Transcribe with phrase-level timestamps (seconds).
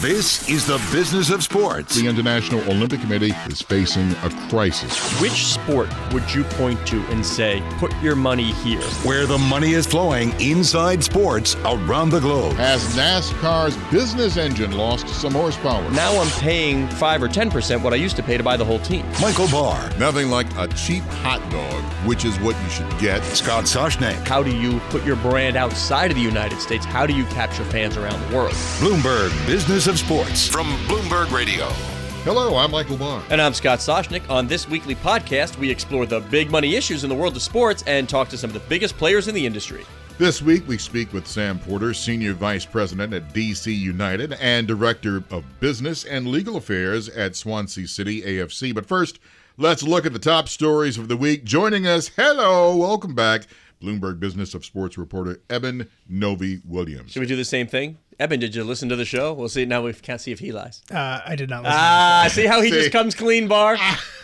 [0.00, 1.94] This is the business of sports.
[1.94, 4.98] The International Olympic Committee is facing a crisis.
[5.20, 8.80] Which sport would you point to and say, put your money here?
[9.04, 12.54] Where the money is flowing inside sports around the globe.
[12.54, 15.82] Has NASCAR's business engine lost some horsepower?
[15.90, 18.78] Now I'm paying 5 or 10% what I used to pay to buy the whole
[18.78, 19.04] team.
[19.20, 19.90] Michael Barr.
[19.98, 23.22] Nothing like a cheap hot dog, which is what you should get.
[23.22, 24.26] Scott Soshnick.
[24.26, 26.86] How do you put your brand outside of the United States?
[26.86, 28.54] How do you capture fans around the world?
[28.80, 31.66] Bloomberg Business of Sports from Bloomberg Radio.
[32.22, 33.24] Hello, I'm Michael Barr.
[33.28, 34.22] And I'm Scott Soshnick.
[34.30, 37.82] On this weekly podcast, we explore the big money issues in the world of sports
[37.88, 39.84] and talk to some of the biggest players in the industry.
[40.16, 45.24] This week, we speak with Sam Porter, Senior Vice President at DC United and Director
[45.28, 48.72] of Business and Legal Affairs at Swansea City AFC.
[48.72, 49.18] But first,
[49.56, 51.42] let's look at the top stories of the week.
[51.42, 53.48] Joining us, hello, welcome back,
[53.82, 57.10] Bloomberg Business of Sports reporter Eben Novy Williams.
[57.10, 57.98] Should we do the same thing?
[58.20, 59.32] Eben, did you listen to the show?
[59.32, 59.64] We'll see.
[59.64, 60.82] Now we can't see if he lies.
[60.92, 61.78] Uh, I did not listen.
[61.80, 62.76] Ah, see how he See.
[62.76, 63.78] just comes clean, Barr?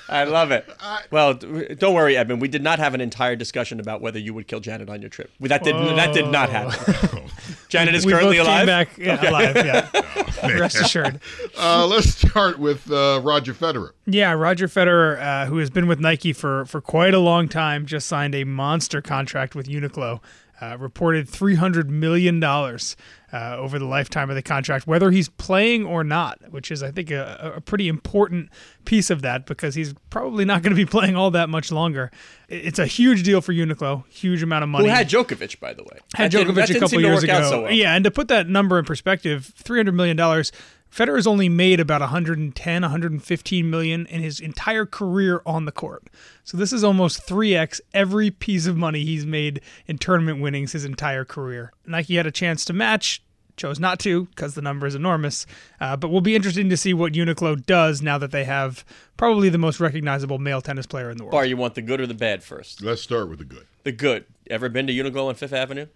[0.09, 0.69] I love it.
[1.11, 2.41] Well, don't worry, Eben.
[2.41, 5.09] We did not have an entire discussion about whether you would kill Janet on your
[5.09, 5.31] trip.
[5.41, 7.23] That did that did not happen.
[7.69, 8.59] Janet is we currently both alive.
[8.59, 9.57] Came back, yeah, alive.
[9.57, 10.59] Yeah.
[10.59, 11.21] Rest assured.
[11.57, 13.91] Uh, let's start with uh, Roger Federer.
[14.07, 17.87] Yeah, Roger Federer, uh, who has been with Nike for for quite a long time,
[17.87, 20.21] just signed a monster contract with Uniqlo.
[20.59, 22.97] Uh, reported three hundred million dollars
[23.31, 26.91] uh, over the lifetime of the contract, whether he's playing or not, which is, I
[26.91, 28.49] think, a, a pretty important
[28.87, 32.11] piece of that because he's probably not going to be playing all that much longer.
[32.49, 34.85] It's a huge deal for Uniqlo, huge amount of money.
[34.87, 35.99] Who had Djokovic, by the way?
[36.15, 37.51] had That Djokovic a couple years ago.
[37.51, 37.73] so well.
[37.73, 40.53] Yeah, and to put that number in perspective, three hundred million dollars.
[40.91, 46.05] Federer's only made about 110, 115 million in his entire career on the court.
[46.45, 50.85] So this is almost 3x every piece of money he's made in tournament winnings his
[50.85, 51.73] entire career.
[51.87, 53.23] Nike had a chance to match,
[53.57, 55.47] chose not to because the number is enormous.
[55.81, 58.85] Uh, but we'll be interesting to see what Uniqlo does now that they have
[59.17, 61.33] probably the most recognizable male tennis player in the world.
[61.33, 62.83] Barr, you want the good or the bad first?
[62.83, 63.67] Let's start with the good.
[63.85, 64.25] The good.
[64.49, 65.87] Ever been to Uniqlo on Fifth Avenue?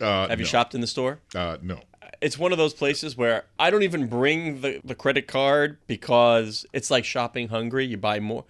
[0.00, 0.48] Uh, Have you no.
[0.50, 1.20] shopped in the store?
[1.34, 1.80] Uh, no.
[2.20, 6.66] It's one of those places where I don't even bring the, the credit card because
[6.72, 7.84] it's like shopping hungry.
[7.86, 8.44] You buy more.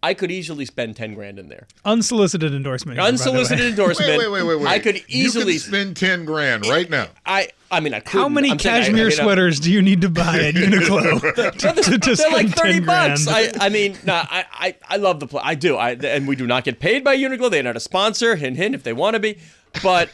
[0.00, 1.66] I could easily spend 10 grand in there.
[1.84, 2.96] Unsolicited endorsement.
[2.96, 3.18] here, by the way.
[3.24, 4.08] Unsolicited endorsement.
[4.10, 4.68] Wait, wait, wait, wait, wait.
[4.68, 7.08] I could easily You could spend 10 grand right now.
[7.26, 10.02] I I mean I could How many I'm saying I- cashmere sweaters do you need
[10.02, 13.24] to buy at Uniqlo to, to, to They're like 30 10 bucks.
[13.26, 13.56] grand?
[13.60, 15.42] I, I mean, no, I, I, I love the play.
[15.44, 15.74] I do.
[15.76, 17.50] I, and we do not get paid by Uniqlo.
[17.50, 18.36] They're not a sponsor.
[18.36, 19.38] Hint, hint, if they want to be.
[19.82, 20.10] But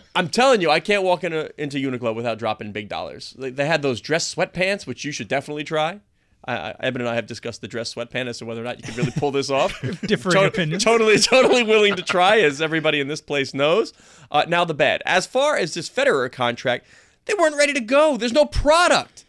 [0.16, 3.34] I'm telling you, I can't walk into, into Uniqlo without dropping big dollars.
[3.38, 6.00] They, they had those dress sweatpants, which you should definitely try.
[6.46, 8.76] I, I, Eben and I have discussed the dress sweatpants as to whether or not
[8.78, 9.80] you can really pull this off.
[10.02, 10.84] Differing To- opinions.
[10.84, 13.92] Totally, totally willing to try, as everybody in this place knows.
[14.30, 15.02] Uh, now the bad.
[15.06, 16.86] As far as this Federer contract,
[17.24, 18.16] they weren't ready to go.
[18.16, 19.24] There's no product.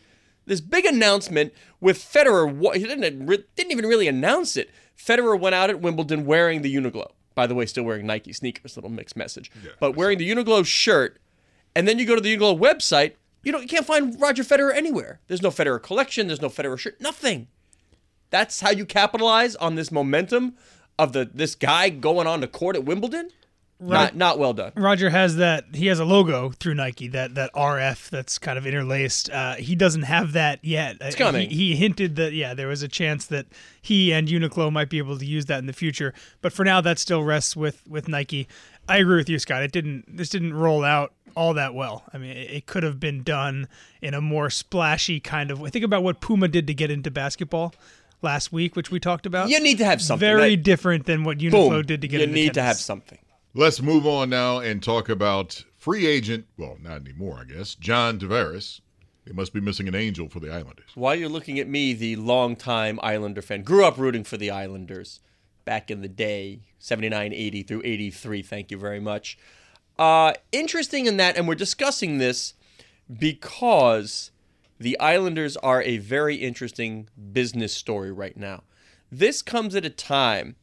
[0.45, 2.75] This big announcement with Federer.
[2.75, 4.69] He didn't didn't even really announce it.
[4.97, 7.11] Federer went out at Wimbledon wearing the Uniqlo.
[7.35, 8.75] By the way, still wearing Nike sneakers.
[8.77, 9.51] Little mixed message.
[9.79, 11.19] but wearing the Uniqlo shirt,
[11.75, 13.13] and then you go to the Uniqlo website.
[13.43, 13.61] You don't.
[13.61, 15.19] You can't find Roger Federer anywhere.
[15.27, 16.27] There's no Federer collection.
[16.27, 16.99] There's no Federer shirt.
[16.99, 17.47] Nothing.
[18.31, 20.55] That's how you capitalize on this momentum
[20.97, 23.29] of the this guy going on to court at Wimbledon.
[23.79, 24.71] Not not well done.
[24.75, 25.65] Roger has that.
[25.73, 29.29] He has a logo through Nike that that RF that's kind of interlaced.
[29.29, 30.97] Uh, he doesn't have that yet.
[31.01, 31.49] It's coming.
[31.49, 33.45] He, he hinted that yeah, there was a chance that
[33.81, 36.13] he and Uniqlo might be able to use that in the future.
[36.41, 38.47] But for now, that still rests with with Nike.
[38.87, 39.61] I agree with you, Scott.
[39.61, 40.15] It didn't.
[40.15, 42.03] This didn't roll out all that well.
[42.13, 43.67] I mean, it, it could have been done
[44.01, 45.69] in a more splashy kind of way.
[45.69, 47.73] Think about what Puma did to get into basketball
[48.21, 49.49] last week, which we talked about.
[49.49, 50.21] You need to have something.
[50.25, 51.81] Very That- different than what Uniqlo boom.
[51.85, 53.17] did to get You into need to have something.
[53.57, 58.19] Let's move on now and talk about free agent, well, not anymore, I guess, John
[58.19, 58.81] Tavares.
[59.25, 60.89] They must be missing an angel for the Islanders.
[60.93, 65.21] Why you're looking at me, the longtime Islander fan, grew up rooting for the Islanders
[65.63, 68.41] back in the day, 79, 80 through 83.
[68.41, 69.37] Thank you very much.
[69.97, 72.55] Uh, interesting in that, and we're discussing this
[73.09, 74.31] because
[74.81, 78.63] the Islanders are a very interesting business story right now.
[79.09, 80.57] This comes at a time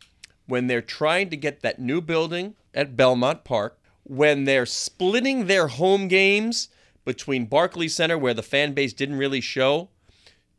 [0.52, 5.68] when they're trying to get that new building at Belmont Park, when they're splitting their
[5.68, 6.68] home games
[7.06, 9.88] between Barclays Center, where the fan base didn't really show,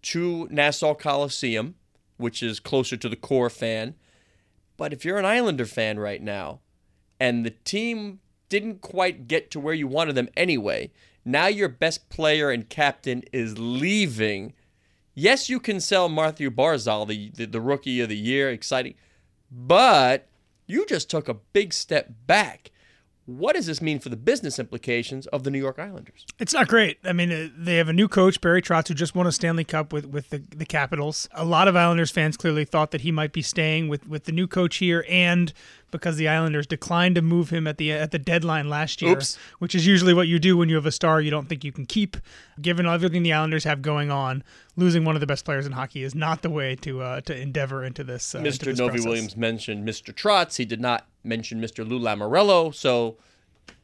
[0.01, 1.75] to Nassau Coliseum,
[2.18, 3.94] which is closer to the core fan.
[4.78, 6.62] But if you're an Islander fan right now,
[7.19, 8.19] and the team
[8.50, 10.89] didn't quite get to where you wanted them anyway,
[11.24, 14.54] now your best player and captain is leaving.
[15.13, 18.96] Yes, you can sell Mathew Barzal, the, the, the rookie of the year, exciting,
[19.56, 20.28] but
[20.66, 22.72] you just took a big step back.
[23.26, 26.26] what does this mean for the business implications of the New York Islanders?
[26.40, 26.98] It's not great.
[27.06, 29.64] I mean, uh, they have a new coach, Barry Trotz, who just won a Stanley
[29.64, 31.30] Cup with, with the, the Capitals.
[31.32, 34.34] A lot of Islanders fans clearly thought that he might be staying with, with the
[34.34, 35.54] new coach here, and
[35.94, 39.38] because the Islanders declined to move him at the at the deadline last year, Oops.
[39.60, 41.72] which is usually what you do when you have a star you don't think you
[41.72, 42.18] can keep.
[42.62, 44.44] Given everything the Islanders have going on,
[44.75, 47.36] losing one of the best players in hockey is not the way to uh, to
[47.36, 48.36] endeavor into this.
[48.36, 48.66] Uh, into Mr.
[48.66, 49.06] this Novy process.
[49.06, 50.13] Williams mentioned Mr.
[50.13, 50.57] Trotz.
[50.57, 51.88] He did not mention Mr.
[51.88, 52.75] Lou Lamoriello.
[52.75, 53.18] So,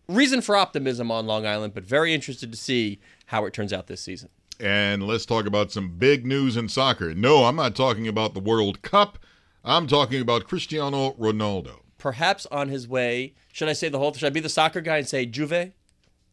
[0.07, 3.87] reason for optimism on Long Island, but very interested to see how it turns out
[3.87, 4.29] this season.
[4.59, 7.13] And let's talk about some big news in soccer.
[7.13, 9.17] No, I'm not talking about the World Cup.
[9.63, 11.79] I'm talking about Cristiano Ronaldo.
[11.99, 14.11] Perhaps on his way, should I say the whole?
[14.13, 15.71] Should I be the soccer guy and say Juve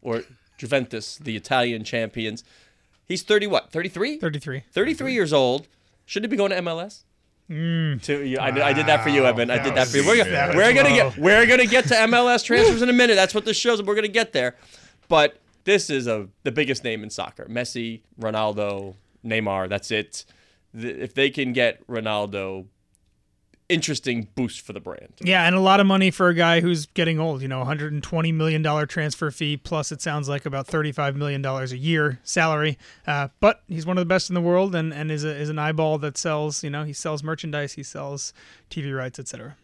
[0.00, 0.22] or
[0.56, 2.42] Juventus, the Italian champions?
[3.06, 3.46] He's thirty.
[3.46, 3.70] What?
[3.70, 4.16] Thirty three.
[4.18, 4.64] 33.
[4.72, 5.68] 33 years old.
[6.06, 7.02] Shouldn't he be going to MLS?
[7.50, 8.02] Mm.
[8.02, 9.50] To, you, I, did- I did that for you, Eben.
[9.50, 10.06] I did that for you.
[10.06, 11.10] We're, That gonna, we're gonna low.
[11.10, 13.14] get we're gonna get to MLS transfers in a minute.
[13.14, 13.78] That's what this shows.
[13.78, 14.56] and We're gonna get there,
[15.08, 19.68] but this is a the biggest name in soccer: Messi, Ronaldo, Neymar.
[19.68, 20.24] That's it.
[20.74, 22.66] The, if they can get Ronaldo,
[23.68, 25.12] interesting boost for the brand.
[25.20, 27.42] Yeah, and a lot of money for a guy who's getting old.
[27.42, 31.72] You know, 120 million dollar transfer fee plus it sounds like about 35 million dollars
[31.72, 32.78] a year salary.
[33.06, 35.48] Uh, but he's one of the best in the world, and and is a, is
[35.48, 36.62] an eyeball that sells.
[36.62, 38.32] You know, he sells merchandise, he sells
[38.70, 39.56] TV rights, etc.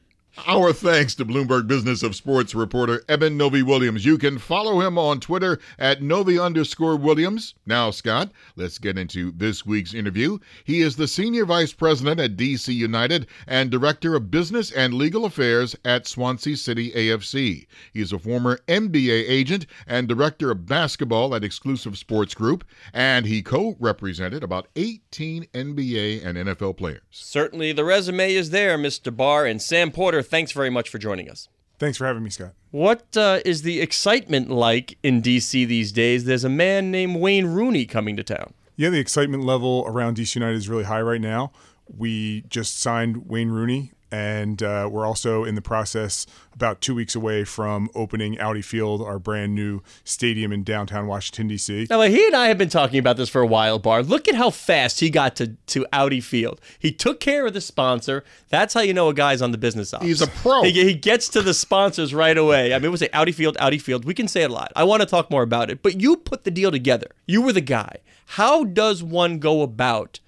[0.47, 4.07] Our thanks to Bloomberg Business of Sports reporter Eben Novy Williams.
[4.07, 7.55] You can follow him on Twitter at Novy underscore Williams.
[7.67, 10.39] Now, Scott, let's get into this week's interview.
[10.65, 15.27] He is the Senior Vice President at DC United and Director of Business and Legal
[15.27, 17.67] Affairs at Swansea City AFC.
[17.93, 22.65] He is a former NBA agent and Director of Basketball at Exclusive Sports Group,
[22.95, 27.03] and he co represented about 18 NBA and NFL players.
[27.11, 29.15] Certainly, the resume is there, Mr.
[29.15, 30.22] Barr and Sam Porter.
[30.23, 31.49] Thanks very much for joining us.
[31.79, 32.53] Thanks for having me, Scott.
[32.71, 36.25] What uh, is the excitement like in DC these days?
[36.25, 38.55] There's a man named Wayne Rooney coming to town.
[38.77, 41.53] Yeah, the excitement level around DC United is really high right now.
[41.87, 47.15] We just signed Wayne Rooney, and uh, we're also in the process about two weeks
[47.15, 51.87] away from opening Audi Field, our brand new stadium in downtown Washington, D.C.
[51.89, 54.03] Now, he and I have been talking about this for a while, Barr.
[54.03, 56.61] Look at how fast he got to, to Audi Field.
[56.79, 58.23] He took care of the sponsor.
[58.51, 60.05] That's how you know a guy's on the business ops.
[60.05, 60.63] He's a pro.
[60.63, 62.75] He, he gets to the sponsors right away.
[62.75, 64.05] I mean, we say Audi Field, Audi Field.
[64.05, 64.73] We can say it a lot.
[64.77, 65.83] I want to talk more about it.
[65.83, 67.07] But you put the deal together.
[67.27, 67.97] You were the guy.
[68.27, 70.21] How does one go about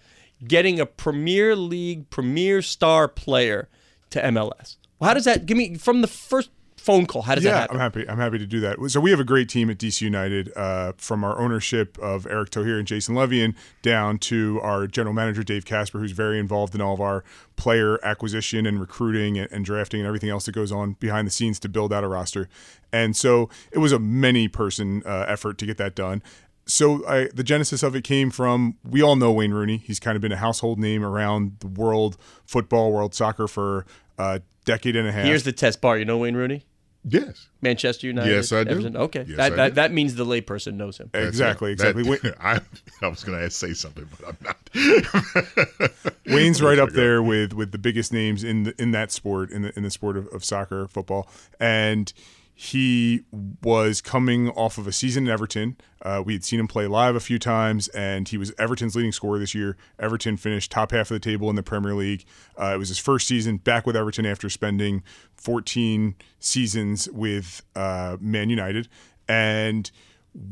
[0.46, 3.68] getting a Premier League, Premier Star player
[4.10, 4.76] to MLS?
[4.98, 6.50] Well, How does that give me from the first
[6.84, 7.22] phone call?
[7.22, 7.76] How does that yeah, happen?
[7.76, 8.08] I'm happy.
[8.08, 8.76] I'm happy to do that.
[8.90, 12.50] So we have a great team at DC United, uh, from our ownership of Erick
[12.50, 16.82] Thohir and Jason Levien down to our general manager Dave Kasper, who's very involved in
[16.82, 17.24] all of our
[17.56, 21.30] player acquisition and recruiting and, and drafting and everything else that goes on behind the
[21.30, 22.50] scenes to build out a roster.
[22.92, 26.22] And so it was a many person uh, effort to get that done.
[26.66, 29.76] So I, the genesis of it came from we all know Wayne Rooney.
[29.78, 32.16] He's kind of been a household name around the world
[32.46, 33.84] football, world soccer for
[34.18, 35.24] a decade and a half.
[35.26, 35.98] Here's the test Barr.
[35.98, 36.64] You know Wayne Rooney?
[37.06, 37.48] Yes.
[37.60, 38.30] Manchester United.
[38.30, 38.70] Yes, I do.
[38.70, 38.96] Everton?
[38.96, 39.74] Okay, Yes, that, I that do.
[39.74, 41.10] that means the layperson knows him.
[41.12, 41.98] exactly, That's it.
[41.98, 42.30] exactly.
[42.30, 42.40] That-
[43.02, 46.16] I, I was going to say something, but I'm not.
[46.26, 49.60] Wayne's right up there with with the biggest names in the, in that sport in
[49.62, 51.28] the in the sport of, of soccer football
[51.60, 52.12] and
[52.56, 53.24] he
[53.62, 55.76] was coming off of a season in Everton.
[56.00, 59.10] Uh, we had seen him play live a few times, and he was Everton's leading
[59.10, 59.76] scorer this year.
[59.98, 62.24] Everton finished top half of the table in the Premier League.
[62.56, 65.02] Uh, it was his first season back with Everton after spending
[65.34, 68.88] 14 seasons with uh, Man United.
[69.28, 69.90] And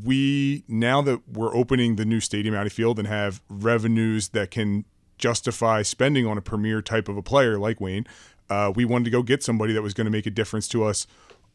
[0.05, 4.85] we now that we're opening the new stadium Audi Field and have revenues that can
[5.19, 8.07] justify spending on a premier type of a player like Wayne,
[8.51, 10.85] uh, we wanted to go get somebody that was going to make a difference to
[10.85, 11.07] us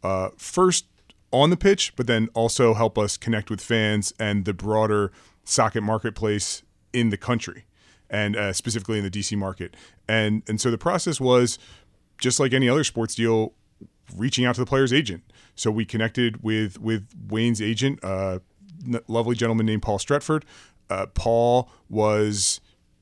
[0.04, 0.86] uh, first
[1.32, 5.12] on the pitch, but then also help us connect with fans and the broader
[5.44, 6.64] socket marketplace
[6.94, 7.66] in the country,
[8.10, 9.76] and uh, specifically in the DC market.
[10.08, 11.60] And and so the process was
[12.18, 13.54] just like any other sports deal,
[14.16, 15.24] reaching out to the player's agent.
[15.56, 18.40] So we connected with with Wayne's agent, uh,
[19.08, 20.44] lovely gentleman named Paul Stretford.
[20.90, 22.62] Uh, Paul was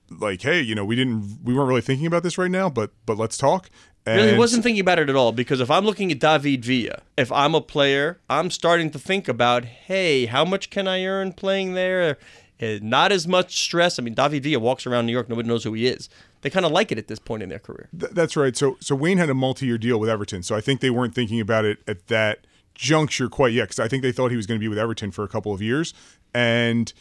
[0.09, 2.91] like, "Hey, you know, we didn't, we weren't really thinking about this right now, but
[3.05, 3.69] but let's talk."
[4.07, 7.31] Really wasn't thinking about it at all because if I'm looking at David Villa, if
[7.31, 11.74] I'm a player, I'm starting to think about, hey, how much can I earn playing
[11.74, 12.17] there?
[12.59, 13.97] Eh, Not as much stress.
[13.97, 16.07] I mean, David Villa walks around New York, nobody knows who he is.
[16.41, 17.89] They kind of like it at this point in their career.
[18.00, 18.55] Th- that's right.
[18.55, 20.43] So so Wayne had a multi-year deal with Everton.
[20.43, 22.45] So I think they weren't thinking about it at that
[22.75, 25.09] juncture quite yet because I think they thought he was going to be with Everton
[25.09, 25.93] for a couple of years.
[26.35, 26.93] And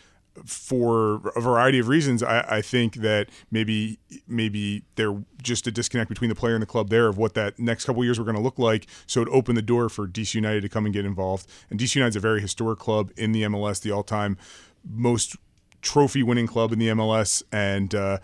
[0.44, 6.08] for a variety of reasons, I, I, think that maybe maybe there just a disconnect
[6.08, 8.36] between the player and the club there of what that next couple years were going
[8.36, 8.86] to look like.
[9.06, 11.46] So it opened the door for DC United to come and get involved.
[11.70, 14.36] And DC United's a very historic club in the MLS, the all-time
[14.84, 15.36] most
[15.82, 18.18] trophy winning club in the MLS, and uh,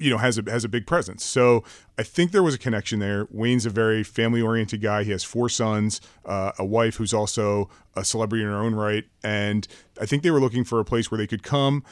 [0.00, 1.24] you know has a has a big presence.
[1.24, 1.62] So
[1.98, 3.28] I think there was a connection there.
[3.30, 5.04] Wayne's a very family oriented guy.
[5.04, 9.04] He has four sons, uh, a wife who's also a celebrity in her own right,
[9.22, 9.68] and
[10.00, 11.84] I think they were looking for a place where they could come,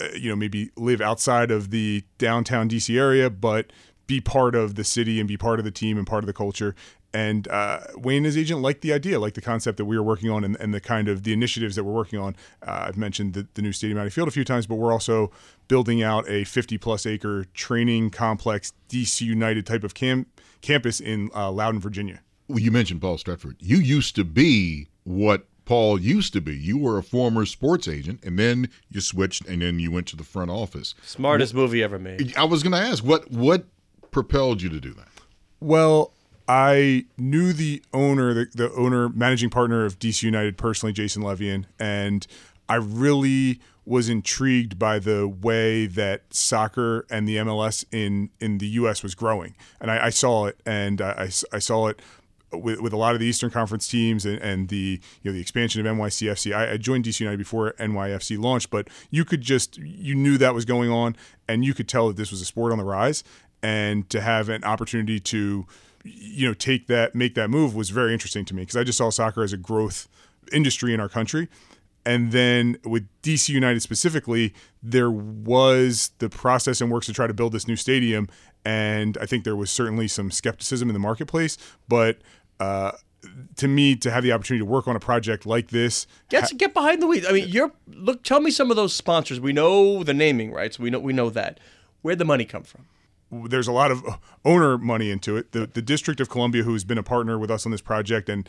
[0.00, 3.70] uh, you know, maybe live outside of the downtown DC area, but
[4.06, 6.32] be part of the city and be part of the team and part of the
[6.32, 6.74] culture
[7.12, 10.02] and uh, Wayne and his agent liked the idea, like the concept that we were
[10.02, 12.36] working on, and, and the kind of the initiatives that we're working on.
[12.66, 15.30] Uh, I've mentioned the, the new stadium Audi Field a few times, but we're also
[15.68, 20.28] building out a 50 plus acre training complex, DC United type of camp,
[20.60, 22.20] campus in uh, Loudoun, Virginia.
[22.48, 23.56] Well, you mentioned Paul Stretford.
[23.60, 26.56] You used to be what Paul used to be.
[26.56, 30.16] You were a former sports agent, and then you switched, and then you went to
[30.16, 30.94] the front office.
[31.04, 32.36] Smartest what, movie ever made.
[32.36, 33.66] I was going to ask what what
[34.10, 35.08] propelled you to do that.
[35.60, 36.12] Well,
[36.50, 41.66] I knew the owner, the, the owner, managing partner of DC United personally, Jason Levien,
[41.78, 42.26] and
[42.68, 48.66] I really was intrigued by the way that soccer and the MLS in in the
[48.66, 49.04] U.S.
[49.04, 52.02] was growing, and I, I saw it, and I, I saw it
[52.52, 55.40] with, with a lot of the Eastern Conference teams and, and the you know the
[55.40, 56.52] expansion of NYCFC.
[56.52, 60.52] I, I, joined DC United before NYFC launched, but you could just you knew that
[60.52, 61.14] was going on,
[61.46, 63.22] and you could tell that this was a sport on the rise,
[63.62, 65.68] and to have an opportunity to
[66.04, 68.98] you know take that make that move was very interesting to me because I just
[68.98, 70.08] saw soccer as a growth
[70.52, 71.48] industry in our country.
[72.06, 77.34] And then with DC United specifically, there was the process and works to try to
[77.34, 78.28] build this new stadium.
[78.64, 81.58] And I think there was certainly some skepticism in the marketplace.
[81.88, 82.18] But
[82.58, 82.92] uh,
[83.56, 86.56] to me, to have the opportunity to work on a project like this, get ha-
[86.56, 87.26] get behind the wheels.
[87.28, 88.22] I mean, you're look.
[88.22, 89.40] Tell me some of those sponsors.
[89.40, 90.78] We know the naming rights.
[90.78, 91.60] We know we know that.
[92.02, 92.86] Where'd the money come from?
[93.30, 94.04] There's a lot of
[94.44, 95.52] owner money into it.
[95.52, 98.48] The the District of Columbia, who's been a partner with us on this project, and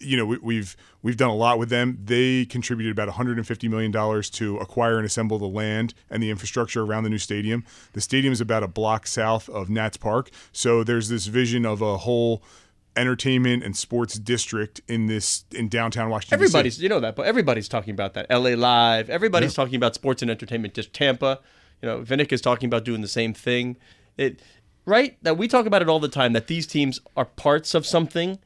[0.00, 1.98] you know we, we've we've done a lot with them.
[2.04, 6.82] They contributed about 150 million dollars to acquire and assemble the land and the infrastructure
[6.82, 7.64] around the new stadium.
[7.92, 11.80] The stadium is about a block south of Nats Park, so there's this vision of
[11.80, 12.42] a whole
[12.96, 16.34] entertainment and sports district in this in downtown Washington.
[16.34, 18.26] Everybody's you know that, but everybody's talking about that.
[18.30, 19.08] LA Live.
[19.10, 19.64] Everybody's yeah.
[19.64, 20.74] talking about sports and entertainment.
[20.74, 21.40] Just Tampa.
[21.82, 23.76] You know, Vinik is talking about doing the same thing.
[24.16, 24.40] It
[24.84, 27.86] right that we talk about it all the time that these teams are parts of
[27.86, 28.38] something.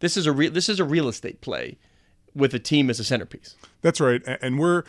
[0.00, 1.78] This is a real this is a real estate play
[2.34, 3.56] with a team as a centerpiece.
[3.80, 4.84] That's right, and we're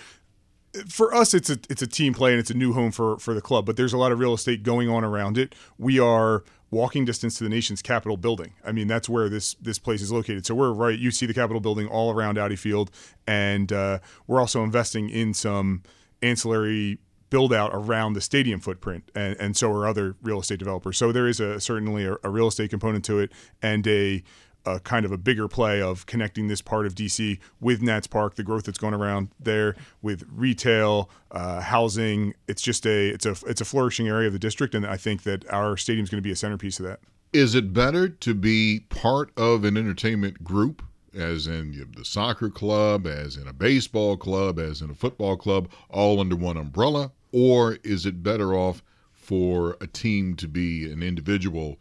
[0.90, 3.34] for us it's a it's a team play and it's a new home for for
[3.34, 6.44] the club but there's a lot of real estate going on around it we are
[6.72, 10.12] walking distance to the nation's capitol building i mean that's where this this place is
[10.12, 12.92] located so we're right you see the capitol building all around audi field
[13.26, 15.82] and uh, we're also investing in some
[16.22, 17.00] ancillary
[17.30, 20.98] build out around the stadium footprint, and, and so are other real estate developers.
[20.98, 24.24] So there is a certainly a, a real estate component to it, and a,
[24.66, 28.36] a, kind of a bigger play of connecting this part of DC with Nats Park,
[28.36, 32.34] the growth that's going around there with retail, uh, housing.
[32.48, 35.24] It's just a it's a it's a flourishing area of the district, and I think
[35.24, 37.00] that our stadium is going to be a centerpiece of that.
[37.34, 40.82] Is it better to be part of an entertainment group
[41.16, 45.70] as in the soccer club, as in a baseball club, as in a football club,
[45.90, 47.12] all under one umbrella?
[47.32, 51.78] Or is it better off for a team to be an individual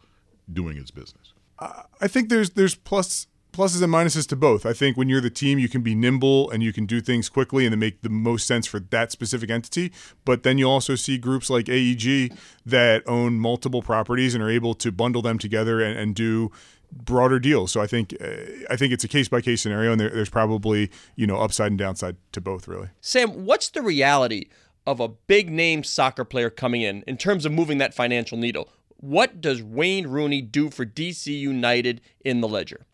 [0.52, 1.32] doing its business?
[1.58, 4.66] I think there's there's plus pluses and minuses to both.
[4.66, 7.28] I think when you're the team, you can be nimble and you can do things
[7.28, 9.92] quickly and they make the most sense for that specific entity.
[10.24, 12.36] But then you also see groups like AEG
[12.66, 16.50] that own multiple properties and are able to bundle them together and, and do
[16.94, 17.66] broader deal.
[17.66, 18.26] So I think uh,
[18.70, 21.72] I think it's a case by case scenario, and there, there's probably you know upside
[21.72, 22.88] and downside to both, really.
[23.00, 24.46] Sam, what's the reality
[24.86, 28.68] of a big name soccer player coming in in terms of moving that financial needle.
[28.96, 32.86] What does Wayne Rooney do for DC United in the ledger?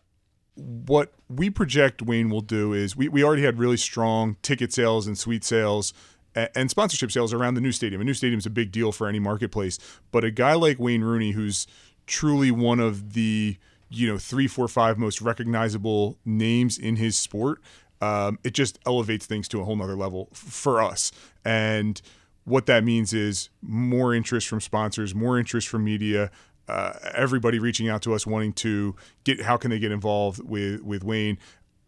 [0.55, 5.07] What we project Wayne will do is we, we already had really strong ticket sales
[5.07, 5.93] and suite sales
[6.33, 8.01] and sponsorship sales around the new stadium.
[8.01, 9.79] A new stadium is a big deal for any marketplace,
[10.11, 11.67] but a guy like Wayne Rooney, who's
[12.07, 13.57] truly one of the
[13.91, 17.61] you know three, four, five most recognizable names in his sport,
[18.01, 21.11] um, it just elevates things to a whole nother level f- for us.
[21.45, 22.01] And
[22.45, 26.31] what that means is more interest from sponsors, more interest from media,
[26.67, 30.81] uh, everybody reaching out to us wanting to get how can they get involved with
[30.81, 31.37] with Wayne,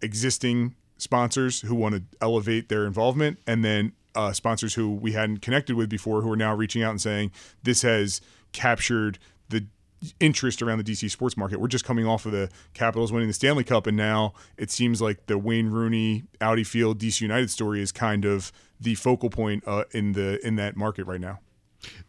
[0.01, 5.37] existing sponsors who want to elevate their involvement, and then uh, sponsors who we hadn't
[5.37, 7.31] connected with before who are now reaching out and saying
[7.63, 9.17] this has captured
[9.49, 9.65] the
[10.19, 11.59] interest around the DC sports market.
[11.59, 15.01] We're just coming off of the Capitals winning the Stanley Cup, and now it seems
[15.01, 19.63] like the Wayne Rooney, Audi Field, DC United story is kind of the focal point
[19.65, 21.39] uh, in the in that market right now.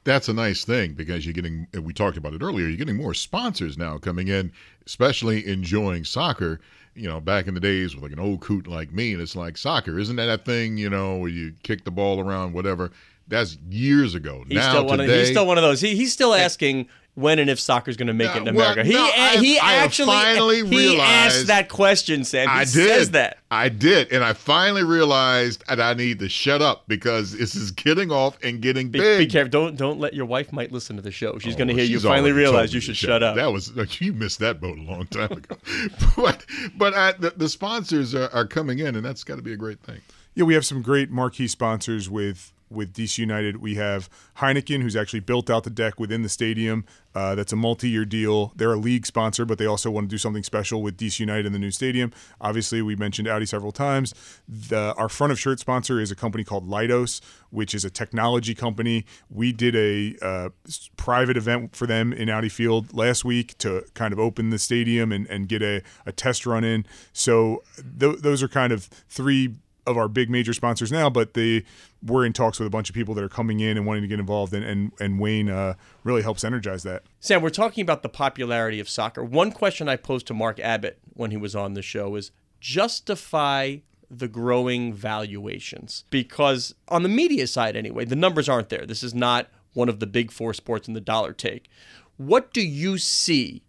[0.05, 3.15] That's a nice thing because you're getting, we talked about it earlier, you're getting more
[3.15, 4.53] sponsors now coming in,
[4.87, 6.61] especially enjoying soccer.
[6.95, 9.35] You know, back in the days with like an old coot like me, and it's
[9.35, 12.93] like soccer, isn't that that thing, you know, where you kick the ball around, whatever?
[13.27, 14.45] That's years ago.
[14.47, 15.81] He's now, still one today, of, he's still one of those.
[15.81, 18.73] He, he's still asking when and if soccer's going to make it in Yeah, well,
[18.73, 18.85] America.
[18.89, 22.49] he no, I- he I have actually finally he asked that question, Sam.
[22.49, 22.69] He I did.
[22.73, 23.39] says that.
[23.51, 24.11] I did.
[24.13, 28.37] And I finally realized that I need to shut up because this is getting off
[28.43, 29.19] and getting Be, big.
[29.21, 29.51] be careful.
[29.51, 31.39] Don't don't let your wife might listen to the show.
[31.39, 33.37] She's Oh, going to hear you she's finally already realize you should shut up.
[33.37, 35.57] That was you missed that boat a long time ago.
[36.17, 36.45] but
[36.77, 39.57] but I, the, the sponsors are, are coming in, and that's got to be a
[39.57, 40.01] great thing.
[40.35, 43.59] Yeah, we have some great marquee sponsors with with DC United.
[43.59, 46.85] We have Heineken, who's actually built out the deck within the stadium.
[47.15, 48.53] Uh, that's a multi-year deal.
[48.57, 51.47] They're a league sponsor, but they also want to do something special with DC United
[51.47, 52.13] in the new stadium.
[52.41, 54.15] Obviously, we mentioned Audi several times.
[54.49, 58.55] The, our front of shirt sponsor is a company called Leidos, which is a technology
[58.55, 59.07] company.
[59.31, 60.49] We did a uh,
[60.97, 65.13] private event for them in Audi Field last week to kind of open the stadium
[65.13, 66.85] and, and get a, a test run in.
[67.13, 67.63] So
[67.99, 69.55] th- those are kind of three
[69.87, 71.65] of our big major sponsors now, but they
[72.03, 74.09] we're in talks with a bunch of people that are coming in and wanting to
[74.09, 77.03] get involved, and and, and Wayne uh, really helps energize that.
[77.21, 79.25] Sam, we're talking about the popularity of soccer.
[79.25, 83.77] One question I posed to Mark Abbott when he was on the show is justify
[84.11, 86.05] the growing valuations.
[86.11, 88.87] Because on the media side, anyway, the numbers aren't there.
[88.87, 91.69] This is not one of the big four sports in the dollar take.
[92.17, 93.63] What do you see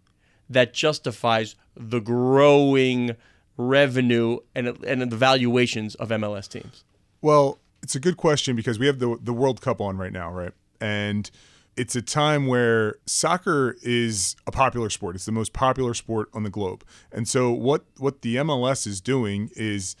[0.48, 3.16] that justifies the growing
[3.56, 6.84] revenue and, and the valuations of MLS teams?
[7.22, 10.32] Well, it's a good question because we have the the World Cup on right now,
[10.32, 10.52] right?
[10.80, 11.30] And
[11.76, 15.14] it's a time where soccer is a popular sport.
[15.14, 16.84] It's the most popular sport on the globe.
[17.12, 19.94] And so what what the MLS is doing is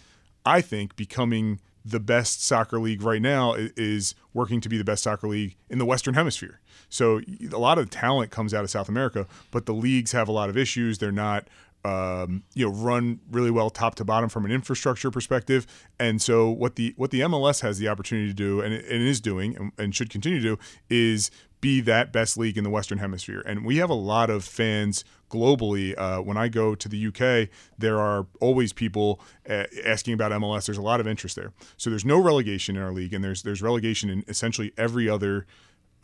[0.44, 5.04] I think becoming the best soccer league right now is working to be the best
[5.04, 6.60] soccer league in the Western Hemisphere.
[6.88, 7.20] So
[7.52, 10.32] a lot of the talent comes out of South America, but the leagues have a
[10.32, 10.98] lot of issues.
[10.98, 11.46] They're not
[11.86, 15.66] um, you know run really well top to bottom from an infrastructure perspective.
[16.00, 19.20] And so what the what the MLS has the opportunity to do and and is
[19.20, 20.58] doing and, and should continue to do
[20.90, 23.42] is be that best league in the Western Hemisphere.
[23.46, 25.94] And we have a lot of fans globally.
[25.96, 30.66] Uh, when I go to the UK, there are always people uh, asking about MLS.
[30.66, 31.52] There's a lot of interest there.
[31.76, 35.46] So there's no relegation in our league, and there's there's relegation in essentially every other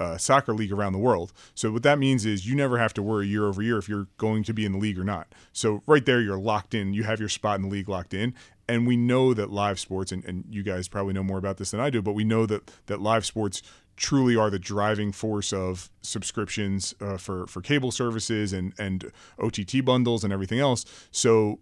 [0.03, 1.33] uh, soccer league around the world.
[1.55, 4.09] So what that means is you never have to worry year over year if you're
[4.17, 5.33] going to be in the league or not.
[5.53, 6.93] So right there, you're locked in.
[6.93, 8.35] You have your spot in the league locked in.
[8.69, 11.73] And we know that live sports, and, and you guys probably know more about this
[11.73, 13.63] than I do, but we know that that live sports
[13.97, 19.85] truly are the driving force of subscriptions uh, for for cable services and and OTT
[19.85, 20.85] bundles and everything else.
[21.11, 21.59] So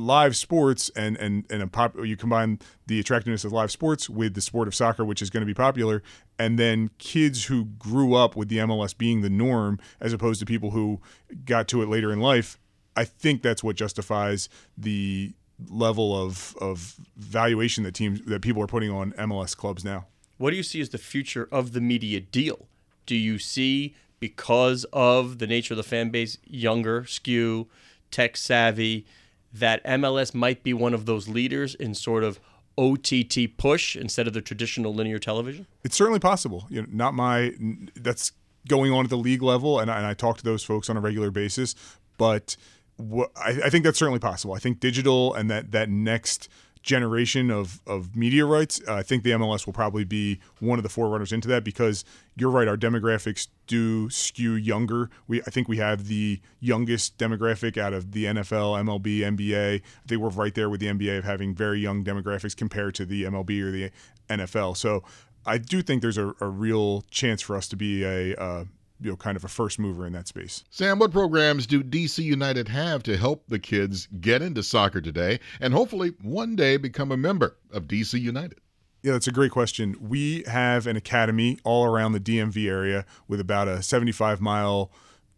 [0.00, 4.34] live sports and and and a pop you combine the attractiveness of live sports with
[4.34, 6.02] the sport of soccer which is going to be popular
[6.38, 10.46] and then kids who grew up with the MLS being the norm as opposed to
[10.46, 11.00] people who
[11.44, 12.58] got to it later in life
[12.96, 15.32] I think that's what justifies the
[15.68, 20.06] level of of valuation that teams that people are putting on MLS clubs now
[20.38, 22.66] What do you see as the future of the media deal?
[23.06, 27.68] Do you see, because of the nature of the fan base, younger, skew,
[28.10, 29.04] tech savvy,
[29.52, 32.40] that MLS might be one of those leaders in sort of
[32.78, 35.66] OTT push instead of the traditional linear television?
[35.82, 36.66] It's certainly possible.
[36.70, 37.52] You know, not my.
[37.94, 38.32] That's
[38.68, 40.96] going on at the league level, and I, and I talk to those folks on
[40.96, 41.74] a regular basis.
[42.16, 42.56] But
[42.96, 44.54] what, I, I think that's certainly possible.
[44.54, 46.48] I think digital and that that next
[46.82, 50.82] generation of of media rights, uh, I think the MLS will probably be one of
[50.82, 52.04] the forerunners into that because
[52.36, 52.66] you're right.
[52.68, 55.10] Our demographics do skew younger.
[55.28, 59.80] We I think we have the youngest demographic out of the NFL, MLB, NBA.
[59.80, 63.04] I think we're right there with the NBA of having very young demographics compared to
[63.04, 63.90] the MLB or the
[64.28, 64.76] NFL.
[64.76, 65.02] So
[65.46, 68.64] I do think there's a, a real chance for us to be a uh,
[69.00, 70.64] you know kind of a first mover in that space.
[70.70, 75.40] Sam, what programs do DC United have to help the kids get into soccer today
[75.60, 78.58] and hopefully one day become a member of DC United?
[79.02, 79.96] Yeah, that's a great question.
[80.00, 84.90] We have an academy all around the DMV area with about a 75 mile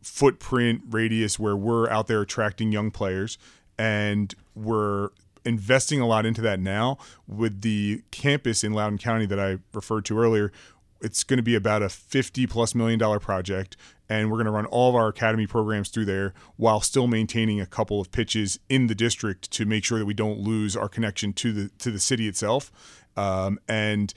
[0.02, 3.38] footprint radius where we're out there attracting young players
[3.78, 5.10] and we're
[5.44, 10.04] investing a lot into that now with the campus in Loudoun County that I referred
[10.06, 10.52] to earlier.
[11.02, 13.76] It's going to be about a 50 plus million dollar project
[14.12, 17.60] and we're going to run all of our academy programs through there while still maintaining
[17.60, 20.88] a couple of pitches in the district to make sure that we don't lose our
[20.88, 22.70] connection to the to the city itself.
[23.16, 24.12] Um, and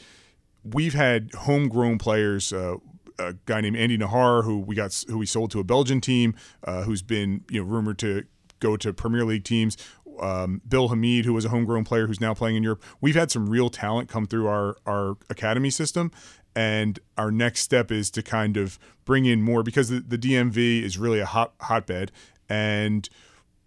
[0.65, 2.51] we've had homegrown players.
[2.51, 2.77] Uh,
[3.17, 6.35] a guy named Andy Najar, who we got, who we sold to a Belgian team,
[6.65, 8.25] uh, who's been you know rumored to
[8.59, 9.77] go to Premier League teams.
[10.19, 12.83] Um, Bill Hamid, who was a homegrown player who's now playing in Europe.
[13.01, 16.11] We've had some real talent come through our our academy system,
[16.55, 20.83] and our next step is to kind of bring in more because the, the DMV
[20.83, 22.11] is really a hot hotbed,
[22.49, 23.09] and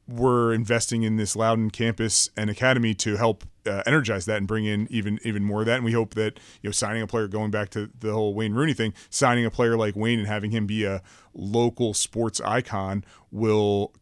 [0.09, 4.65] we're investing in this Loudoun campus and academy to help uh, energize that and bring
[4.65, 5.77] in even even more of that.
[5.77, 8.55] And we hope that you know signing a player, going back to the whole Wayne
[8.55, 11.03] Rooney thing, signing a player like Wayne and having him be a
[11.35, 13.93] local sports icon will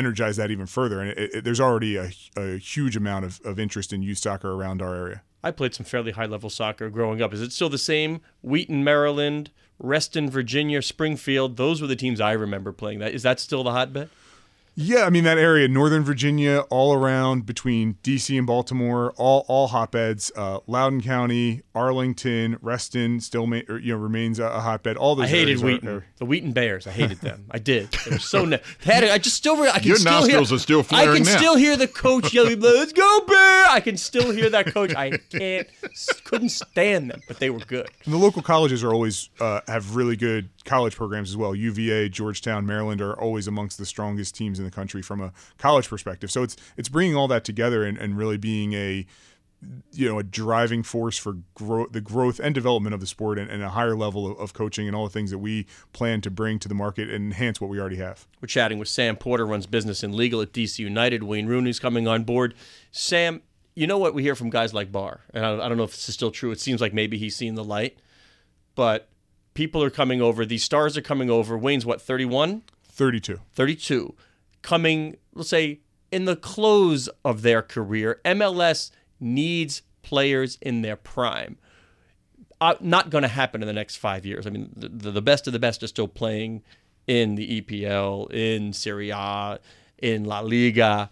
[0.00, 1.00] energize that even further.
[1.00, 4.50] And it, it, there's already a, a huge amount of, of interest in youth soccer
[4.50, 5.22] around our area.
[5.44, 7.34] I played some fairly high level soccer growing up.
[7.34, 8.20] Is it still the same?
[8.42, 11.56] Wheaton, Maryland, Reston, Virginia, Springfield.
[11.56, 12.98] Those were the teams I remember playing.
[12.98, 14.08] That is that still the hotbed?
[14.74, 18.36] Yeah, I mean that area, Northern Virginia, all around between D.C.
[18.38, 20.30] and Baltimore, all all hotbeds.
[20.34, 24.96] Uh, Loudoun County, Arlington, Reston, still ma- or, you know remains a, a, hotbed.
[24.96, 25.26] All those.
[25.26, 26.86] I hated Wheaton, are, are, the Wheaton Bears.
[26.86, 27.46] I hated them.
[27.50, 27.90] I did.
[28.04, 28.44] They were so.
[28.50, 29.60] Ne- had it, I just still.
[29.62, 31.36] I can Your still nostrils hear, are still I can now.
[31.36, 34.94] still hear the coach yelling, "Let's go Bear!" I can still hear that coach.
[34.94, 35.66] I can't.
[36.24, 37.88] Couldn't stand them, but they were good.
[38.04, 41.54] And the local colleges are always uh, have really good college programs as well.
[41.54, 45.88] UVA, Georgetown, Maryland are always amongst the strongest teams in the country from a college
[45.88, 46.30] perspective.
[46.30, 49.06] So it's it's bringing all that together and, and really being a
[49.92, 53.50] you know a driving force for growth, the growth and development of the sport, and,
[53.50, 56.30] and a higher level of, of, coaching and all the things that we plan to
[56.30, 58.26] bring to the market and enhance what we already have.
[58.40, 61.22] We're chatting with Sam Porter, runs business and legal at DC United.
[61.22, 62.54] Wayne Rooney's coming on board.
[62.90, 63.42] Sam,
[63.74, 65.92] you know what we hear from guys like Barr, and I, I don't know if
[65.92, 66.50] this is still true.
[66.52, 67.98] It seems like maybe he's seen the light,
[68.74, 69.08] but
[69.54, 70.46] people are coming over.
[70.46, 71.58] These stars are coming over.
[71.58, 72.62] Wayne's what, 31?
[72.84, 73.40] 32.
[73.52, 74.14] 32.
[74.62, 78.20] Coming, let's say, in the close of their career.
[78.24, 81.58] MLS needs players in their prime.
[82.60, 84.46] Uh, not going to happen in the next five years.
[84.46, 86.62] I mean, the, the best of the best are still playing
[87.06, 89.58] in the EPL, in Serie A,
[89.98, 91.10] in La Liga.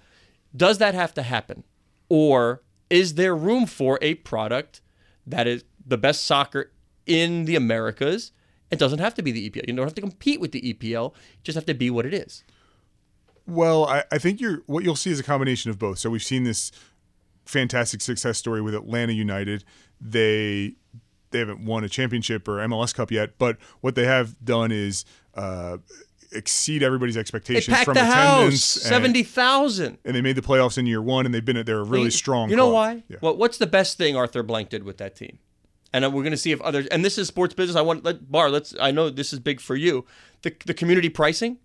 [0.54, 1.64] Does that have to happen?
[2.08, 4.80] Or is there room for a product
[5.26, 6.70] that is the best soccer
[7.06, 8.32] in the Americas?
[8.70, 9.66] It doesn't have to be the EPL.
[9.66, 11.14] You don't have to compete with the EPL.
[11.14, 12.44] You just have to be what it is.
[13.48, 15.98] Well, I, I think you're what you'll see is a combination of both.
[15.98, 16.70] So we've seen this
[17.46, 19.64] fantastic success story with Atlanta United.
[19.98, 20.74] They
[21.30, 25.06] they haven't won a championship or MLS Cup yet, but what they have done is
[25.34, 25.78] uh,
[26.30, 28.74] exceed everybody's expectations they from the attendance.
[28.74, 31.78] house, seventy thousand, and they made the playoffs in year one, and they've been they're
[31.78, 32.50] a really you, strong.
[32.50, 32.74] You know club.
[32.74, 33.02] why?
[33.08, 33.16] Yeah.
[33.22, 35.38] Well, what's the best thing Arthur Blank did with that team?
[35.90, 36.86] And we're going to see if others.
[36.88, 37.74] And this is sports business.
[37.74, 38.50] I want let Barr.
[38.50, 38.74] Let's.
[38.78, 40.04] I know this is big for you.
[40.42, 41.56] The the community pricing.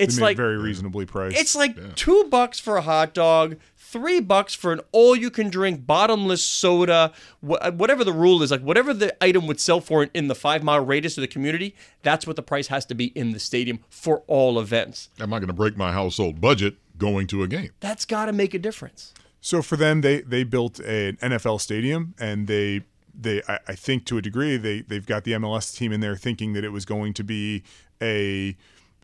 [0.00, 1.36] It's They like very reasonably priced.
[1.38, 7.12] It's like two bucks for a hot dog, three bucks for an all-you-can-drink bottomless soda,
[7.40, 8.50] wh- whatever the rule is.
[8.50, 12.26] Like whatever the item would sell for in the five-mile radius of the community, that's
[12.26, 15.08] what the price has to be in the stadium for all events.
[15.18, 17.70] I'm not going to break my household budget going to a game.
[17.80, 19.12] That's got to make a difference.
[19.42, 22.82] So for them, they they built an NFL stadium, and they
[23.18, 26.14] they I, I think to a degree they they've got the MLS team in there
[26.14, 27.62] thinking that it was going to be
[28.02, 28.54] a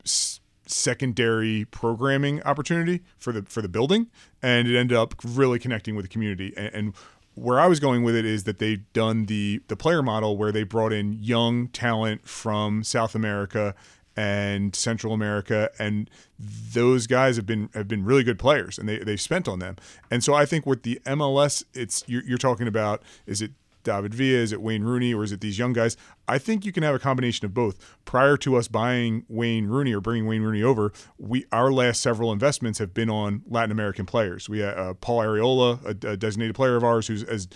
[0.04, 4.08] s- secondary programming opportunity for the for the building,
[4.42, 6.52] and it ended up really connecting with the community.
[6.56, 6.94] And, and
[7.34, 10.52] where I was going with it is that they've done the the player model where
[10.52, 13.74] they brought in young talent from South America
[14.16, 18.98] and Central America, and those guys have been have been really good players, and they
[18.98, 19.76] they've spent on them.
[20.10, 23.52] And so I think with the MLS, it's you're, you're talking about is it
[23.86, 25.96] David Villa, is it Wayne Rooney, or is it these young guys?
[26.26, 27.78] I think you can have a combination of both.
[28.04, 32.32] Prior to us buying Wayne Rooney or bringing Wayne Rooney over, we our last several
[32.32, 34.48] investments have been on Latin American players.
[34.48, 37.46] We had uh, Paul Arriola, a, a designated player of ours, who's as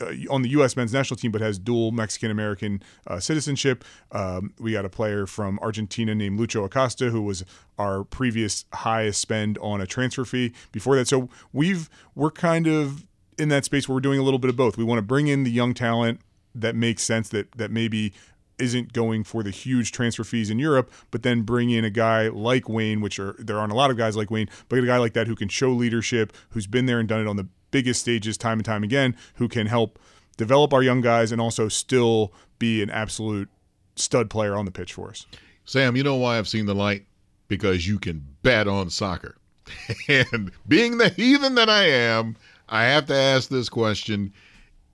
[0.00, 0.76] uh, on the U.S.
[0.76, 3.84] men's national team, but has dual Mexican American uh, citizenship.
[4.12, 7.44] Um, we got a player from Argentina named Lucho Acosta, who was
[7.78, 11.08] our previous highest spend on a transfer fee before that.
[11.08, 13.06] So we've we're kind of
[13.40, 14.76] in that space where we're doing a little bit of both.
[14.76, 16.20] We want to bring in the young talent
[16.54, 18.12] that makes sense that that maybe
[18.58, 22.28] isn't going for the huge transfer fees in Europe, but then bring in a guy
[22.28, 24.98] like Wayne, which are there aren't a lot of guys like Wayne, but a guy
[24.98, 28.00] like that who can show leadership, who's been there and done it on the biggest
[28.00, 29.98] stages time and time again, who can help
[30.36, 33.48] develop our young guys and also still be an absolute
[33.96, 35.26] stud player on the pitch for us.
[35.64, 37.06] Sam, you know why I've seen the light?
[37.48, 39.36] Because you can bet on soccer.
[40.08, 42.36] and being the heathen that I am,
[42.70, 44.32] I have to ask this question.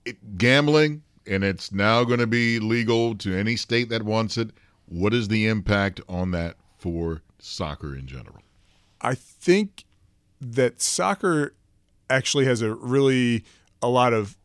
[0.05, 4.51] It, gambling, and it's now going to be legal to any state that wants it.
[4.87, 8.41] What is the impact on that for soccer in general?
[9.01, 9.85] I think
[10.41, 11.53] that soccer
[12.09, 13.43] actually has a really
[13.81, 14.37] a lot of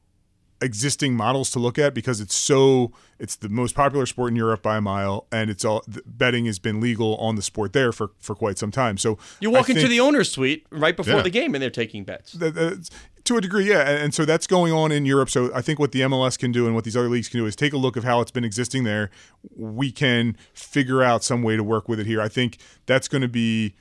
[0.62, 4.62] existing models to look at because it's so it's the most popular sport in Europe
[4.62, 8.11] by a mile, and it's all betting has been legal on the sport there for
[8.18, 8.96] for quite some time.
[8.96, 11.22] So You walk I into think- the owner's suite right before Yeah.
[11.22, 12.33] the game, and they're taking bets.
[12.35, 12.88] that-
[13.25, 15.31] to a degree, yeah, and and so that's going on in Europe.
[15.31, 17.46] So I think what the MLS can do and what these other leagues can do
[17.46, 19.11] is take a look of how it's been existing there.
[19.57, 22.20] We can figure out some way to work with it here.
[22.20, 23.75] I think that's going to be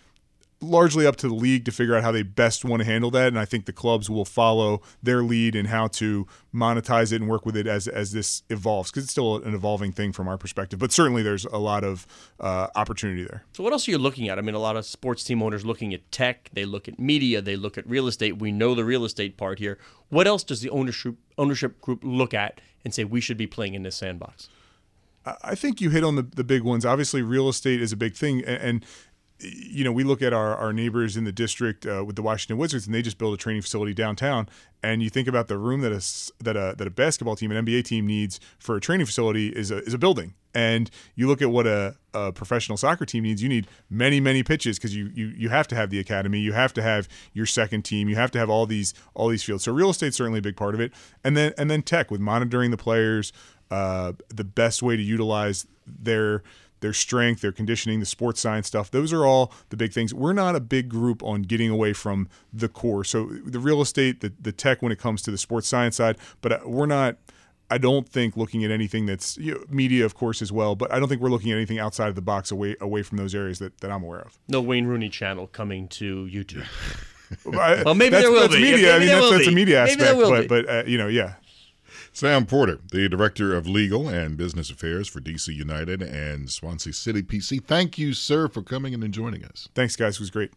[0.62, 3.28] largely up to the league to figure out how they best want to handle that,
[3.28, 7.30] and I think the clubs will follow their lead in how to monetize it and
[7.30, 10.38] work with it as as this evolves because it's still an evolving thing from our
[10.38, 10.80] perspective.
[10.80, 12.08] But certainly, there's a lot of
[12.39, 13.43] uh, opportunity there.
[13.54, 14.38] So what else are you looking at?
[14.38, 17.41] I mean, a lot of sports team owners looking at tech, they look at media,
[17.41, 18.38] they look at real estate.
[18.39, 19.78] We know the real estate part here.
[20.10, 23.74] What else does the ownership ownership group look at and say we should be playing
[23.74, 24.50] in this sandbox?
[25.43, 26.84] I think you hit on the, the big ones.
[26.84, 28.86] Obviously, real estate is a big thing, and, and
[29.42, 32.58] you know we look at our, our neighbors in the district uh, with the Washington
[32.58, 34.48] Wizards, and they just build a training facility downtown.
[34.84, 37.66] And you think about the room that a that a that a basketball team, an
[37.66, 40.34] NBA team needs for a training facility is a is a building.
[40.54, 43.42] And you look at what a, a professional soccer team needs.
[43.42, 46.54] You need many many pitches because you, you you have to have the academy, you
[46.54, 49.64] have to have your second team, you have to have all these all these fields.
[49.64, 50.92] So real estate's certainly a big part of it.
[51.24, 53.32] And then and then tech with monitoring the players,
[53.70, 56.44] uh, the best way to utilize their
[56.82, 58.91] their strength, their conditioning, the sports science stuff.
[58.91, 60.13] Those are all the big things.
[60.13, 63.04] We're not a big group on getting away from the core.
[63.04, 66.17] So the real estate, the, the tech when it comes to the sports science side,
[66.41, 67.15] but uh, we're not.
[67.70, 70.76] I don't think looking at anything that's you know, media, of course, as well.
[70.76, 73.17] But I don't think we're looking at anything outside of the box away away from
[73.17, 74.38] those areas that, that I'm aware of.
[74.50, 76.65] No Wayne Rooney channel coming to YouTube.
[77.46, 78.62] Well, maybe that's, there will that's be.
[78.62, 78.94] media.
[78.96, 80.50] I mean, that's, that's a media Maybe aspect.
[80.50, 81.36] but but uh, you know, yeah.
[82.13, 87.21] Sam Porter, the Director of Legal and Business Affairs for DC United and Swansea City
[87.24, 87.63] PC.
[87.63, 89.69] Thank you, sir, for coming in and joining us.
[89.74, 90.15] Thanks, guys.
[90.15, 90.52] It was great.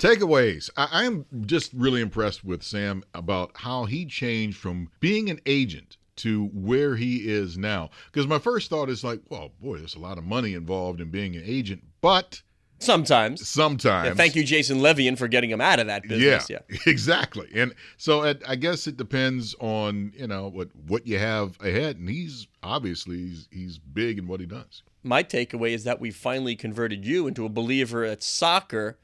[0.00, 0.68] Takeaways.
[0.76, 5.96] I, I'm just really impressed with Sam about how he changed from being an agent
[6.16, 7.90] to where he is now.
[8.10, 11.10] Because my first thought is like, well, boy, there's a lot of money involved in
[11.10, 12.42] being an agent, but
[12.78, 13.48] Sometimes.
[13.48, 14.08] sometimes.
[14.08, 16.50] Yeah, thank you, Jason Levien, for getting him out of that business.
[16.50, 16.58] Yeah.
[16.86, 17.48] exactly.
[17.54, 21.96] And so it, I guess it depends on you know what what you have ahead,
[21.96, 24.82] and he's obviously he's, he's big in what he does.
[25.02, 28.98] My takeaway is that we finally converted you into a believer that soccer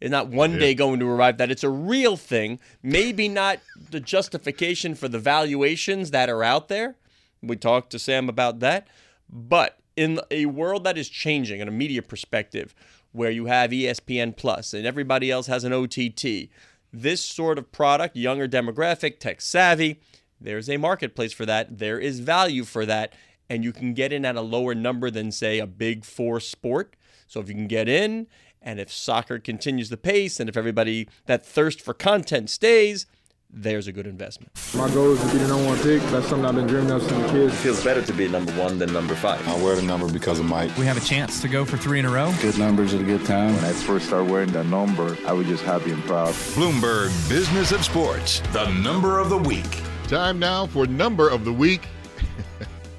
[0.00, 2.60] is not one day going to arrive, that it's a real thing.
[2.82, 3.58] Maybe not
[3.90, 6.96] the justification for the valuations that are out there.
[7.42, 8.86] We talked to Sam about that.
[9.28, 12.74] But in a world that is changing, in a media perspective,
[13.12, 16.48] where you have ESPN Plus and everybody else has an OTT,
[16.92, 20.00] this sort of product, younger demographic, tech savvy,
[20.40, 21.78] there's a marketplace for that.
[21.78, 23.12] There is value for that.
[23.50, 26.96] And you can get in at a lower number than, say, a big four sport.
[27.26, 28.26] So if you can get in,
[28.60, 33.06] and if soccer continues the pace, and if everybody, that thirst for content stays,
[33.50, 34.52] there's a good investment.
[34.76, 36.02] My goal is to be the number one pick.
[36.10, 37.52] That's something I've been dreaming of since a kid.
[37.52, 39.46] feels better to be number one than number five.
[39.48, 40.76] I wear the number because of Mike.
[40.76, 42.32] We have a chance to go for three in a row.
[42.42, 43.54] Good numbers at a good time.
[43.56, 46.34] When I first started wearing that number, I was just happy and proud.
[46.54, 49.82] Bloomberg Business of Sports, the number of the week.
[50.08, 51.82] Time now for number of the week.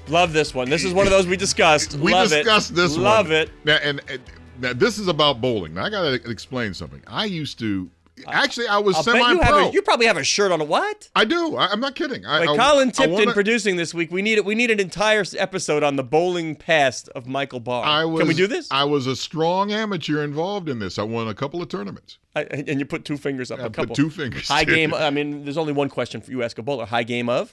[0.08, 0.68] Love this one.
[0.68, 1.94] This is one of those we discussed.
[1.94, 2.74] We Love discussed it.
[2.74, 3.04] this one.
[3.04, 3.50] Love it.
[3.64, 4.20] Now, and, and
[4.58, 5.74] now this is about bowling.
[5.74, 7.02] Now I got to explain something.
[7.06, 7.88] I used to
[8.28, 9.68] actually I was I'll bet you have semi-pro.
[9.68, 11.08] a, you probably have a shirt on a what?
[11.14, 11.56] I do.
[11.56, 12.24] I, I'm not kidding.
[12.26, 14.10] I, Like I, Colin Tipton wanna- producing this week.
[14.10, 14.44] We need it.
[14.44, 17.84] We need an entire episode on the bowling past of Michael Barr.
[17.84, 18.68] I was, Can we do this?
[18.70, 20.98] I was a strong amateur involved in this.
[20.98, 22.18] I won a couple of tournaments.
[22.36, 23.58] I, and you put two fingers up.
[23.58, 23.96] I a put couple.
[23.96, 24.46] two fingers.
[24.48, 24.94] High game.
[24.94, 26.42] I mean, there's only one question for you.
[26.42, 26.86] Ask a bowler.
[26.86, 27.52] High game of.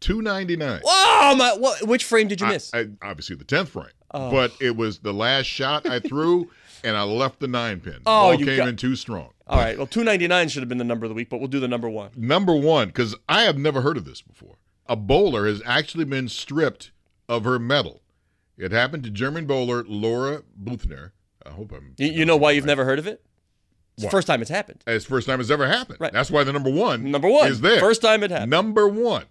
[0.00, 0.80] Two ninety nine.
[0.84, 1.54] Oh my!
[1.58, 2.72] What, which frame did you miss?
[2.72, 4.30] I, obviously the tenth frame, Oh.
[4.30, 6.50] but it was the last shot I threw,
[6.84, 7.96] and I left the nine pin.
[8.06, 9.30] Oh, Ball you came got- in too strong.
[9.46, 9.78] All right.
[9.78, 11.88] Well, 299 should have been the number of the week, but we'll do the number
[11.88, 12.10] one.
[12.16, 14.56] Number one, because I have never heard of this before.
[14.86, 16.90] A bowler has actually been stripped
[17.30, 18.02] of her medal.
[18.58, 21.12] It happened to German bowler Laura Beuthner.
[21.46, 21.94] I hope I'm.
[21.96, 23.22] You, you know why you've never heard of it?
[23.96, 24.84] It's the first time it's happened.
[24.86, 25.98] It's the first time it's ever happened.
[26.00, 26.12] Right.
[26.12, 27.10] That's why the number one.
[27.10, 27.50] Number one.
[27.50, 27.80] is there.
[27.80, 28.50] First time it happened.
[28.50, 29.24] Number one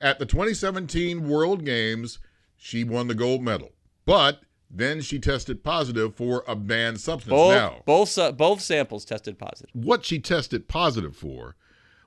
[0.00, 2.18] at the 2017 World Games,
[2.56, 3.72] she won the gold medal,
[4.08, 4.40] but
[4.70, 7.30] then she tested positive for a banned substance.
[7.30, 9.70] Both now, both su- both samples tested positive.
[9.74, 11.54] what she tested positive for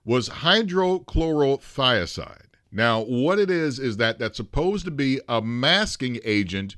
[0.03, 2.47] was hydrochlorothiazide.
[2.71, 6.77] Now, what it is is that that's supposed to be a masking agent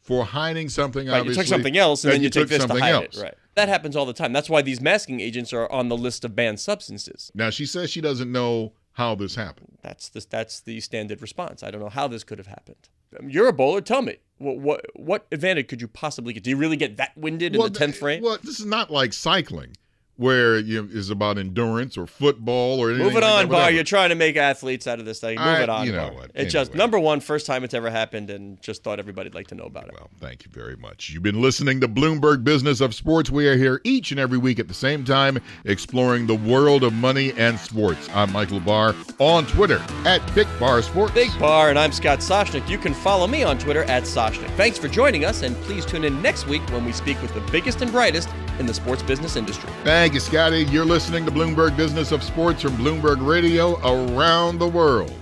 [0.00, 1.06] for hiding something.
[1.08, 1.24] Right.
[1.24, 3.16] You took something else, and then you, take took this to hide else.
[3.16, 3.22] it.
[3.22, 3.34] Right.
[3.54, 4.32] That happens all the time.
[4.32, 7.32] That's why these masking agents are on the list of banned substances.
[7.34, 9.78] Now she says she doesn't know how this happened.
[9.82, 11.62] That's the that's the standard response.
[11.62, 12.88] I don't know how this could have happened.
[13.26, 13.80] You're a bowler.
[13.80, 16.44] Tell me what what what advantage could you possibly get?
[16.44, 18.22] Do you really get that winded in the tenth frame?
[18.22, 19.76] Well, this is not like cycling,
[20.18, 23.06] where you know, is about endurance or football or anything.
[23.06, 23.70] Move it like on, that, Barr.
[23.70, 25.38] You're trying to make athletes out of this thing.
[25.38, 26.26] Move I- it on, you know Barr.
[26.34, 29.54] It's just number one, first time it's ever happened, and just thought everybody'd like to
[29.54, 29.94] know about it.
[29.94, 31.10] Well, thank you very much.
[31.10, 33.30] You've been listening to Bloomberg Business of Sports.
[33.30, 36.92] We are here each and every week at the same time, exploring the world of
[36.92, 38.08] money and sports.
[38.12, 41.14] I'm Michael Barr on Twitter at Big Bar Sports.
[41.14, 42.68] Big Bar, and I'm Scott Soshnick.
[42.68, 44.50] You can follow me on Twitter at Soshnick.
[44.56, 47.52] Thanks for joining us, and please tune in next week when we speak with the
[47.52, 48.28] biggest and brightest
[48.58, 49.70] in the sports business industry.
[49.84, 50.64] Thank you, Scotty.
[50.66, 55.17] You're listening to Bloomberg Business of Sports from Bloomberg Radio around the world.